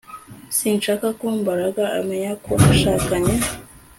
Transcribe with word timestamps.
Sinshaka 0.57 1.07
ko 1.19 1.25
Mbaraga 1.39 1.83
amenya 1.99 2.31
ko 2.43 2.51
nashakanye 2.61 3.35